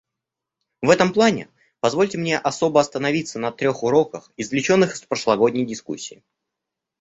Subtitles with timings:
[0.81, 1.47] В этом плане
[1.79, 6.23] позвольте мне особо остановиться на трех уроках, извлеченных из прошлогодней дискуссии.